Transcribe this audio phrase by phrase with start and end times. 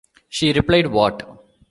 [0.29, 1.45] She replied: What!